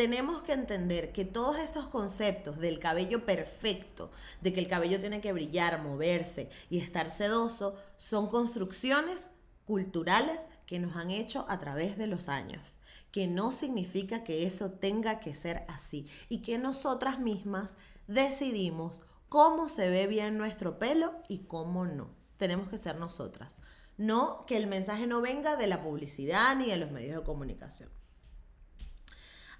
tenemos 0.00 0.40
que 0.40 0.54
entender 0.54 1.12
que 1.12 1.26
todos 1.26 1.58
esos 1.58 1.86
conceptos 1.88 2.58
del 2.58 2.78
cabello 2.78 3.26
perfecto, 3.26 4.10
de 4.40 4.54
que 4.54 4.60
el 4.60 4.66
cabello 4.66 4.98
tiene 4.98 5.20
que 5.20 5.34
brillar, 5.34 5.82
moverse 5.82 6.48
y 6.70 6.78
estar 6.78 7.10
sedoso, 7.10 7.76
son 7.98 8.26
construcciones 8.26 9.28
culturales 9.66 10.40
que 10.64 10.78
nos 10.78 10.96
han 10.96 11.10
hecho 11.10 11.44
a 11.50 11.58
través 11.58 11.98
de 11.98 12.06
los 12.06 12.30
años, 12.30 12.78
que 13.12 13.26
no 13.26 13.52
significa 13.52 14.24
que 14.24 14.46
eso 14.46 14.70
tenga 14.70 15.20
que 15.20 15.34
ser 15.34 15.66
así 15.68 16.06
y 16.30 16.40
que 16.40 16.56
nosotras 16.56 17.20
mismas 17.20 17.74
decidimos 18.06 19.02
cómo 19.28 19.68
se 19.68 19.90
ve 19.90 20.06
bien 20.06 20.38
nuestro 20.38 20.78
pelo 20.78 21.12
y 21.28 21.40
cómo 21.40 21.84
no. 21.84 22.08
Tenemos 22.38 22.70
que 22.70 22.78
ser 22.78 22.96
nosotras. 22.96 23.56
No 23.98 24.46
que 24.46 24.56
el 24.56 24.66
mensaje 24.66 25.06
no 25.06 25.20
venga 25.20 25.56
de 25.56 25.66
la 25.66 25.82
publicidad 25.82 26.56
ni 26.56 26.70
de 26.70 26.78
los 26.78 26.90
medios 26.90 27.16
de 27.16 27.22
comunicación. 27.22 27.99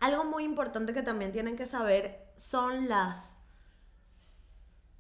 Algo 0.00 0.25
muy 0.25 0.45
importante 0.45 0.95
que 0.95 1.02
también 1.02 1.33
tienen 1.33 1.57
que 1.57 1.66
saber 1.66 2.33
son 2.37 2.88
las 2.88 3.37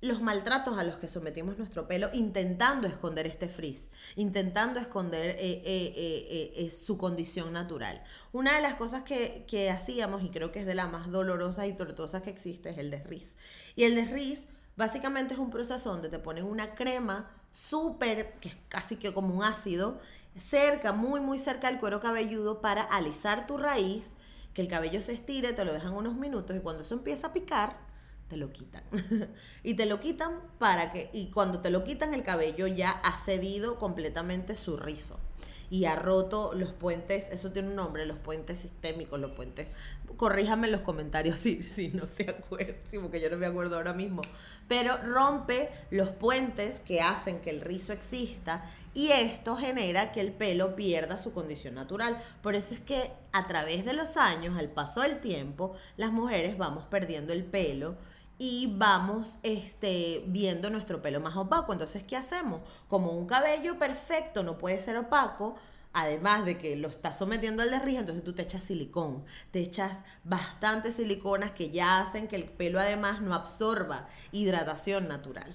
los 0.02 0.22
maltratos 0.22 0.78
a 0.78 0.84
los 0.84 0.96
que 0.96 1.08
sometimos 1.08 1.58
nuestro 1.58 1.86
pelo 1.86 2.08
intentando 2.14 2.86
esconder 2.86 3.26
este 3.26 3.48
frizz, 3.48 3.88
intentando 4.16 4.80
esconder 4.80 5.36
eh, 5.38 5.62
eh, 5.64 6.52
eh, 6.56 6.70
su 6.70 6.96
condición 6.96 7.52
natural. 7.52 8.02
Una 8.32 8.56
de 8.56 8.62
las 8.62 8.74
cosas 8.74 9.02
que, 9.02 9.44
que, 9.46 9.70
hacíamos, 9.70 10.22
y 10.22 10.30
creo 10.30 10.52
que 10.52 10.60
es 10.60 10.66
de 10.66 10.74
las 10.74 10.90
más 10.90 11.10
dolorosas 11.10 11.66
y 11.66 11.74
tortuosas 11.74 12.22
que 12.22 12.30
existe, 12.30 12.70
es 12.70 12.78
el 12.78 12.90
desriz. 12.90 13.36
Y 13.76 13.84
el 13.84 13.94
desriz 13.94 14.46
básicamente 14.76 15.34
es 15.34 15.40
un 15.40 15.50
proceso 15.50 15.90
donde 15.90 16.08
te 16.08 16.18
ponen 16.18 16.44
una 16.44 16.74
crema 16.74 17.30
súper, 17.50 18.38
que 18.40 18.48
es 18.48 18.56
casi 18.68 18.96
que 18.96 19.12
como 19.12 19.34
un 19.34 19.44
ácido, 19.44 20.00
cerca, 20.38 20.92
muy, 20.92 21.20
muy 21.20 21.38
cerca 21.38 21.68
del 21.68 21.78
cuero 21.78 22.00
cabelludo 22.00 22.62
para 22.62 22.84
alisar 22.84 23.46
tu 23.46 23.58
raíz 23.58 24.14
que 24.54 24.62
el 24.62 24.68
cabello 24.68 25.02
se 25.02 25.12
estire, 25.12 25.52
te 25.52 25.64
lo 25.64 25.72
dejan 25.72 25.92
unos 25.92 26.16
minutos 26.16 26.56
y 26.56 26.60
cuando 26.60 26.82
eso 26.82 26.94
empieza 26.94 27.28
a 27.28 27.32
picar, 27.32 27.78
te 28.28 28.36
lo 28.36 28.52
quitan. 28.52 28.84
y 29.62 29.74
te 29.74 29.86
lo 29.86 30.00
quitan 30.00 30.40
para 30.58 30.92
que, 30.92 31.10
y 31.12 31.30
cuando 31.30 31.60
te 31.60 31.70
lo 31.70 31.84
quitan, 31.84 32.14
el 32.14 32.24
cabello 32.24 32.66
ya 32.66 32.90
ha 32.90 33.18
cedido 33.18 33.78
completamente 33.78 34.56
su 34.56 34.76
rizo 34.76 35.20
y 35.70 35.84
ha 35.84 35.96
roto 35.96 36.52
los 36.54 36.72
puentes, 36.72 37.28
eso 37.30 37.52
tiene 37.52 37.68
un 37.68 37.76
nombre, 37.76 38.04
los 38.06 38.18
puentes 38.18 38.58
sistémicos, 38.58 39.20
los 39.20 39.32
puentes. 39.32 39.68
Corríjame 40.16 40.66
en 40.66 40.72
los 40.72 40.80
comentarios 40.80 41.36
si, 41.40 41.62
si 41.62 41.88
no 41.88 42.08
se 42.08 42.28
acuerda, 42.30 42.74
porque 43.00 43.20
yo 43.20 43.30
no 43.30 43.36
me 43.36 43.46
acuerdo 43.46 43.76
ahora 43.76 43.92
mismo. 43.92 44.22
Pero 44.68 44.96
rompe 44.96 45.70
los 45.90 46.08
puentes 46.10 46.80
que 46.80 47.00
hacen 47.00 47.40
que 47.40 47.50
el 47.50 47.60
rizo 47.60 47.92
exista 47.92 48.64
y 48.94 49.12
esto 49.12 49.56
genera 49.56 50.12
que 50.12 50.20
el 50.20 50.32
pelo 50.32 50.74
pierda 50.74 51.18
su 51.18 51.32
condición 51.32 51.74
natural. 51.74 52.18
Por 52.42 52.54
eso 52.54 52.74
es 52.74 52.80
que 52.80 53.12
a 53.32 53.46
través 53.46 53.84
de 53.84 53.92
los 53.92 54.16
años, 54.16 54.58
al 54.58 54.70
paso 54.70 55.02
del 55.02 55.20
tiempo, 55.20 55.72
las 55.96 56.10
mujeres 56.10 56.58
vamos 56.58 56.84
perdiendo 56.84 57.32
el 57.32 57.44
pelo 57.44 57.96
y 58.42 58.74
vamos 58.78 59.36
este, 59.42 60.24
viendo 60.28 60.70
nuestro 60.70 61.02
pelo 61.02 61.20
más 61.20 61.36
opaco. 61.36 61.74
Entonces, 61.74 62.02
¿qué 62.04 62.16
hacemos? 62.16 62.62
Como 62.88 63.12
un 63.12 63.26
cabello 63.26 63.78
perfecto 63.78 64.42
no 64.42 64.56
puede 64.56 64.80
ser 64.80 64.96
opaco, 64.96 65.56
además 65.92 66.46
de 66.46 66.56
que 66.56 66.74
lo 66.74 66.88
estás 66.88 67.18
sometiendo 67.18 67.62
al 67.62 67.70
derrijo, 67.70 68.00
entonces 68.00 68.24
tú 68.24 68.32
te 68.32 68.40
echas 68.40 68.62
silicón, 68.62 69.26
te 69.50 69.60
echas 69.60 69.98
bastantes 70.24 70.94
siliconas 70.94 71.50
que 71.50 71.68
ya 71.68 72.00
hacen 72.00 72.28
que 72.28 72.36
el 72.36 72.44
pelo 72.44 72.80
además 72.80 73.20
no 73.20 73.34
absorba 73.34 74.08
hidratación 74.32 75.06
natural. 75.06 75.54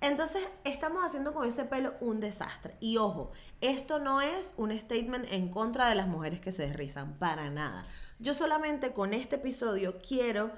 Entonces 0.00 0.48
estamos 0.62 1.04
haciendo 1.04 1.34
con 1.34 1.48
ese 1.48 1.64
pelo 1.64 1.94
un 2.00 2.20
desastre. 2.20 2.76
Y 2.78 2.98
ojo, 2.98 3.32
esto 3.60 3.98
no 3.98 4.20
es 4.20 4.54
un 4.56 4.70
statement 4.70 5.26
en 5.32 5.48
contra 5.48 5.88
de 5.88 5.96
las 5.96 6.06
mujeres 6.06 6.38
que 6.38 6.52
se 6.52 6.68
desrizan, 6.68 7.18
para 7.18 7.50
nada. 7.50 7.84
Yo 8.20 8.32
solamente 8.32 8.92
con 8.92 9.12
este 9.12 9.36
episodio 9.36 9.98
quiero 9.98 10.52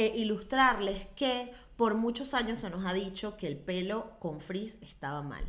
eh, 0.00 0.14
ilustrarles 0.16 1.08
que 1.14 1.52
por 1.76 1.94
muchos 1.94 2.32
años 2.32 2.60
se 2.60 2.70
nos 2.70 2.86
ha 2.86 2.94
dicho 2.94 3.36
que 3.36 3.46
el 3.46 3.58
pelo 3.58 4.18
con 4.18 4.40
frizz 4.40 4.78
estaba 4.80 5.20
mal. 5.20 5.44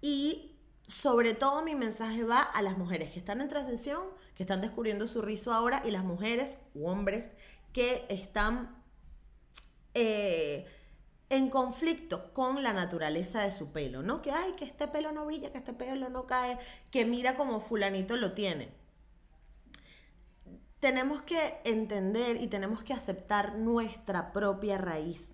Y 0.00 0.52
sobre 0.86 1.34
todo 1.34 1.62
mi 1.62 1.74
mensaje 1.74 2.24
va 2.24 2.40
a 2.40 2.62
las 2.62 2.78
mujeres 2.78 3.10
que 3.10 3.18
están 3.18 3.42
en 3.42 3.48
transición, 3.48 4.04
que 4.34 4.42
están 4.42 4.62
descubriendo 4.62 5.06
su 5.06 5.20
rizo 5.20 5.52
ahora, 5.52 5.82
y 5.84 5.90
las 5.90 6.02
mujeres 6.02 6.56
u 6.74 6.86
hombres 6.86 7.28
que 7.74 8.06
están 8.08 8.82
eh, 9.92 10.66
en 11.28 11.50
conflicto 11.50 12.32
con 12.32 12.62
la 12.62 12.72
naturaleza 12.72 13.42
de 13.42 13.52
su 13.52 13.70
pelo, 13.70 14.02
¿no? 14.02 14.22
Que, 14.22 14.30
ay, 14.32 14.52
que 14.52 14.64
este 14.64 14.88
pelo 14.88 15.12
no 15.12 15.26
brilla, 15.26 15.52
que 15.52 15.58
este 15.58 15.74
pelo 15.74 16.08
no 16.08 16.26
cae, 16.26 16.56
que 16.90 17.04
mira 17.04 17.36
como 17.36 17.60
fulanito 17.60 18.16
lo 18.16 18.32
tiene 18.32 18.77
tenemos 20.80 21.22
que 21.22 21.58
entender 21.64 22.40
y 22.40 22.46
tenemos 22.46 22.82
que 22.82 22.92
aceptar 22.92 23.56
nuestra 23.56 24.32
propia 24.32 24.78
raíz. 24.78 25.32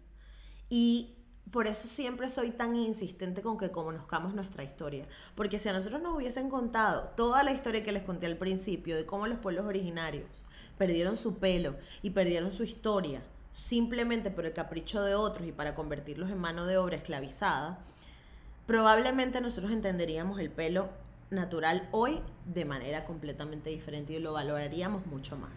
Y 0.70 1.14
por 1.50 1.66
eso 1.66 1.86
siempre 1.86 2.28
soy 2.30 2.50
tan 2.50 2.74
insistente 2.74 3.42
con 3.42 3.58
que 3.58 3.70
conozcamos 3.70 4.34
nuestra 4.34 4.64
historia. 4.64 5.06
Porque 5.34 5.58
si 5.58 5.68
a 5.68 5.72
nosotros 5.72 6.02
nos 6.02 6.14
hubiesen 6.14 6.48
contado 6.48 7.10
toda 7.16 7.42
la 7.42 7.52
historia 7.52 7.84
que 7.84 7.92
les 7.92 8.02
conté 8.02 8.26
al 8.26 8.36
principio 8.36 8.96
de 8.96 9.06
cómo 9.06 9.26
los 9.26 9.38
pueblos 9.38 9.66
originarios 9.66 10.44
perdieron 10.78 11.16
su 11.16 11.38
pelo 11.38 11.76
y 12.02 12.10
perdieron 12.10 12.50
su 12.50 12.64
historia 12.64 13.22
simplemente 13.52 14.32
por 14.32 14.46
el 14.46 14.52
capricho 14.52 15.02
de 15.02 15.14
otros 15.14 15.46
y 15.46 15.52
para 15.52 15.76
convertirlos 15.76 16.30
en 16.30 16.38
mano 16.38 16.66
de 16.66 16.76
obra 16.76 16.96
esclavizada, 16.96 17.78
probablemente 18.66 19.40
nosotros 19.40 19.72
entenderíamos 19.72 20.40
el 20.40 20.50
pelo 20.50 20.88
natural 21.30 21.88
hoy 21.92 22.20
de 22.46 22.64
manera 22.64 23.04
completamente 23.04 23.70
diferente 23.70 24.12
y 24.12 24.18
lo 24.18 24.32
valoraríamos 24.32 25.06
mucho 25.06 25.36
más. 25.36 25.52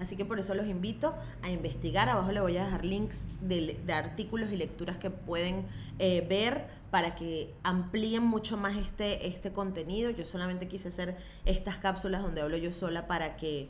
Así 0.00 0.16
que 0.16 0.24
por 0.24 0.38
eso 0.38 0.54
los 0.54 0.66
invito 0.66 1.14
a 1.42 1.50
investigar. 1.50 2.08
Abajo 2.08 2.30
les 2.32 2.42
voy 2.42 2.56
a 2.56 2.64
dejar 2.64 2.84
links 2.84 3.24
de, 3.40 3.76
artículos 3.92 4.50
y 4.52 4.56
lecturas 4.56 4.96
que 4.96 5.10
pueden 5.10 5.66
eh, 5.98 6.24
ver 6.28 6.66
para 6.90 7.14
que 7.14 7.52
amplíen 7.62 8.22
mucho 8.22 8.56
más 8.56 8.76
este, 8.76 9.26
este 9.26 9.52
contenido. 9.52 10.10
Yo 10.10 10.24
solamente 10.24 10.68
quise 10.68 10.88
hacer 10.88 11.16
estas 11.44 11.76
cápsulas 11.76 12.22
donde 12.22 12.40
hablo 12.40 12.56
yo 12.56 12.72
sola 12.72 13.06
para 13.06 13.36
que 13.36 13.68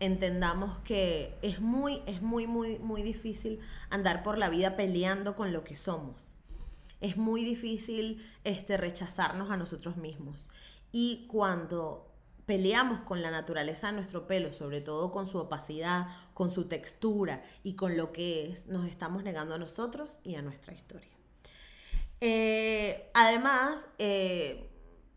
entendamos 0.00 0.78
que 0.84 1.36
es 1.42 1.60
muy, 1.60 2.02
es 2.06 2.22
muy, 2.22 2.46
muy, 2.46 2.78
muy 2.78 3.02
difícil 3.02 3.60
andar 3.90 4.22
por 4.22 4.38
la 4.38 4.48
vida 4.48 4.76
peleando 4.76 5.34
con 5.34 5.52
lo 5.52 5.64
que 5.64 5.76
somos. 5.76 6.34
Es 7.00 7.16
muy 7.16 7.44
difícil 7.44 8.24
este, 8.44 8.76
rechazarnos 8.76 9.50
a 9.50 9.56
nosotros 9.56 9.96
mismos. 9.96 10.48
Y 10.92 11.26
cuando 11.28 12.08
peleamos 12.48 13.00
con 13.00 13.20
la 13.20 13.30
naturaleza 13.30 13.88
de 13.88 13.92
nuestro 13.92 14.26
pelo, 14.26 14.54
sobre 14.54 14.80
todo 14.80 15.10
con 15.10 15.26
su 15.26 15.36
opacidad, 15.36 16.06
con 16.32 16.50
su 16.50 16.64
textura 16.64 17.42
y 17.62 17.74
con 17.74 17.96
lo 17.96 18.10
que 18.10 18.50
es, 18.50 18.68
nos 18.68 18.86
estamos 18.86 19.22
negando 19.22 19.54
a 19.54 19.58
nosotros 19.58 20.20
y 20.24 20.36
a 20.36 20.42
nuestra 20.42 20.72
historia. 20.72 21.10
Eh, 22.22 23.10
además, 23.12 23.86
eh, 23.98 24.70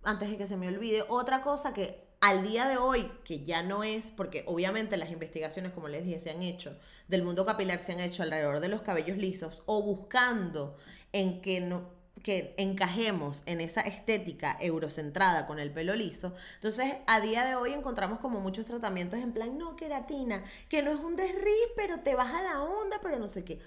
antes 0.04 0.30
de 0.30 0.38
que 0.38 0.46
se 0.46 0.58
me 0.58 0.68
olvide, 0.68 1.06
otra 1.08 1.42
cosa 1.42 1.74
que 1.74 2.12
al 2.20 2.44
día 2.44 2.68
de 2.68 2.78
hoy, 2.78 3.10
que 3.24 3.44
ya 3.44 3.63
no 3.63 3.84
es, 3.84 4.12
porque 4.12 4.44
obviamente 4.46 4.96
las 4.98 5.10
investigaciones, 5.10 5.72
como 5.72 5.88
les 5.88 6.06
dije, 6.06 6.20
se 6.20 6.32
han 6.32 6.44
hecho, 6.44 6.78
del 7.08 7.24
mundo 7.24 7.46
capilar 7.46 7.80
se 7.80 7.94
han 7.94 8.00
hecho 8.00 8.24
alrededor 8.24 8.60
de 8.60 8.68
los 8.68 8.82
cabellos 8.82 9.18
lisos 9.18 9.63
o 9.66 9.82
buscando 9.82 10.75
en 11.13 11.42
que 11.42 11.62
no, 11.62 12.00
que 12.24 12.54
encajemos 12.58 13.44
en 13.46 13.62
esa 13.62 13.82
estética 13.82 14.58
eurocentrada 14.60 15.48
con 15.48 15.60
el 15.60 15.72
pelo 15.72 15.96
liso. 15.96 16.34
Entonces, 16.56 16.96
a 17.08 17.20
día 17.22 17.46
de 17.46 17.56
hoy 17.56 17.74
encontramos 17.74 18.20
como 18.20 18.40
muchos 18.40 18.66
tratamientos 18.66 19.20
en 19.20 19.34
plan, 19.34 19.58
no, 19.58 19.75
queratina, 19.75 20.44
que 20.70 20.82
no 20.82 20.92
es 20.92 21.00
un 21.00 21.16
desriz, 21.16 21.68
pero 21.75 22.00
te 22.00 22.16
baja 22.16 22.42
la 22.42 22.63
onda, 22.63 23.00
pero 23.01 23.20
no 23.20 23.28
sé 23.28 23.44
qué. 23.44 23.60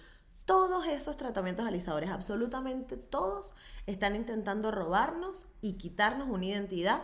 Todos 0.44 0.86
esos 0.86 1.16
tratamientos 1.16 1.66
alisadores, 1.66 2.10
absolutamente 2.10 2.96
todos, 2.96 3.54
están 3.86 4.14
intentando 4.14 4.70
robarnos 4.70 5.46
y 5.62 5.74
quitarnos 5.74 6.28
una 6.28 6.44
identidad 6.44 7.02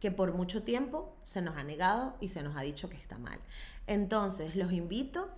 que 0.00 0.10
por 0.10 0.32
mucho 0.32 0.62
tiempo 0.62 1.16
se 1.22 1.42
nos 1.42 1.56
ha 1.56 1.64
negado 1.64 2.16
y 2.20 2.28
se 2.28 2.42
nos 2.42 2.56
ha 2.56 2.62
dicho 2.62 2.88
que 2.88 2.96
está 2.96 3.18
mal. 3.18 3.38
Entonces, 3.86 4.56
los 4.56 4.72
invito 4.72 5.28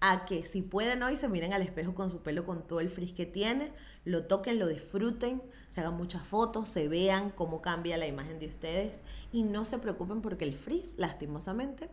a 0.00 0.24
que 0.24 0.44
si 0.44 0.62
pueden 0.62 1.02
hoy 1.02 1.16
se 1.16 1.28
miren 1.28 1.52
al 1.52 1.62
espejo 1.62 1.94
con 1.94 2.10
su 2.10 2.22
pelo 2.22 2.44
con 2.44 2.66
todo 2.66 2.80
el 2.80 2.88
frizz 2.88 3.12
que 3.12 3.26
tiene, 3.26 3.72
lo 4.04 4.24
toquen, 4.24 4.58
lo 4.58 4.66
disfruten, 4.66 5.42
se 5.68 5.80
hagan 5.80 5.96
muchas 5.96 6.22
fotos, 6.22 6.68
se 6.68 6.88
vean 6.88 7.30
cómo 7.30 7.60
cambia 7.60 7.98
la 7.98 8.06
imagen 8.06 8.38
de 8.38 8.46
ustedes 8.46 9.02
y 9.30 9.42
no 9.42 9.64
se 9.64 9.78
preocupen 9.78 10.22
porque 10.22 10.44
el 10.44 10.54
frizz, 10.54 10.94
lastimosamente, 10.96 11.90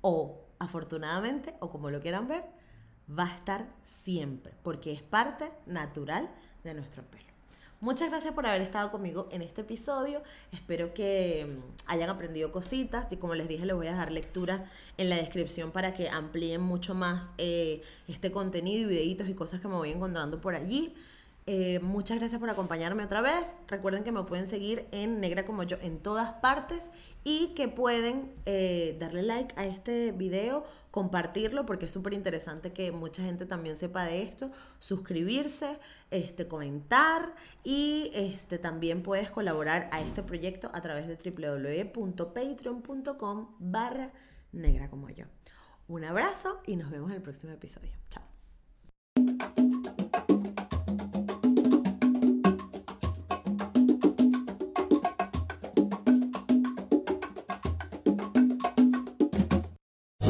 o 0.00 0.40
afortunadamente, 0.58 1.54
o 1.60 1.70
como 1.70 1.90
lo 1.90 2.00
quieran 2.00 2.28
ver, 2.28 2.44
va 3.08 3.24
a 3.24 3.34
estar 3.34 3.68
siempre, 3.84 4.54
porque 4.62 4.92
es 4.92 5.02
parte 5.02 5.52
natural 5.66 6.30
de 6.62 6.74
nuestro 6.74 7.02
pelo. 7.02 7.33
Muchas 7.80 8.08
gracias 8.08 8.32
por 8.32 8.46
haber 8.46 8.62
estado 8.62 8.90
conmigo 8.90 9.28
en 9.30 9.42
este 9.42 9.60
episodio. 9.60 10.22
Espero 10.52 10.94
que 10.94 11.46
mm, 11.46 11.90
hayan 11.90 12.08
aprendido 12.08 12.50
cositas 12.50 13.08
y 13.10 13.16
como 13.16 13.34
les 13.34 13.48
dije 13.48 13.66
les 13.66 13.76
voy 13.76 13.88
a 13.88 13.90
dejar 13.90 14.10
lectura 14.10 14.64
en 14.96 15.10
la 15.10 15.16
descripción 15.16 15.70
para 15.70 15.92
que 15.92 16.08
amplíen 16.08 16.62
mucho 16.62 16.94
más 16.94 17.28
eh, 17.36 17.82
este 18.08 18.30
contenido 18.30 18.84
y 18.84 18.94
videitos 18.94 19.28
y 19.28 19.34
cosas 19.34 19.60
que 19.60 19.68
me 19.68 19.74
voy 19.74 19.90
encontrando 19.90 20.40
por 20.40 20.54
allí. 20.54 20.94
Eh, 21.46 21.78
muchas 21.80 22.18
gracias 22.18 22.40
por 22.40 22.48
acompañarme 22.48 23.04
otra 23.04 23.20
vez. 23.20 23.54
Recuerden 23.68 24.02
que 24.02 24.12
me 24.12 24.22
pueden 24.22 24.46
seguir 24.46 24.86
en 24.92 25.20
Negra 25.20 25.44
como 25.44 25.62
yo 25.62 25.76
en 25.82 25.98
todas 25.98 26.32
partes 26.34 26.88
y 27.22 27.48
que 27.48 27.68
pueden 27.68 28.32
eh, 28.46 28.96
darle 28.98 29.20
like 29.22 29.54
a 29.58 29.66
este 29.66 30.12
video, 30.12 30.64
compartirlo 30.90 31.66
porque 31.66 31.84
es 31.84 31.90
súper 31.90 32.14
interesante 32.14 32.72
que 32.72 32.92
mucha 32.92 33.22
gente 33.22 33.44
también 33.44 33.76
sepa 33.76 34.06
de 34.06 34.22
esto, 34.22 34.50
suscribirse, 34.78 35.78
este, 36.10 36.48
comentar 36.48 37.34
y 37.62 38.10
este, 38.14 38.58
también 38.58 39.02
puedes 39.02 39.28
colaborar 39.28 39.90
a 39.92 40.00
este 40.00 40.22
proyecto 40.22 40.70
a 40.72 40.80
través 40.80 41.06
de 41.06 41.16
www.patreon.com 41.16 43.48
barra 43.58 44.12
negra 44.52 44.88
como 44.88 45.10
yo. 45.10 45.26
Un 45.88 46.04
abrazo 46.04 46.62
y 46.66 46.76
nos 46.76 46.90
vemos 46.90 47.10
en 47.10 47.16
el 47.16 47.22
próximo 47.22 47.52
episodio. 47.52 47.92
Chao. 48.08 48.33